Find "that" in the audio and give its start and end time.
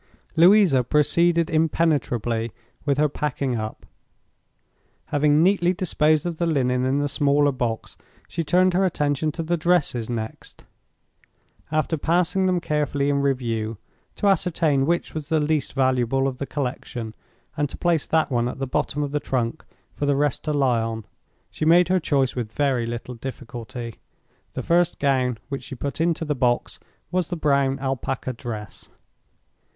18.07-18.31